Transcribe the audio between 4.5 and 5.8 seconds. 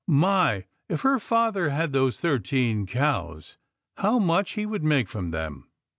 he would make from them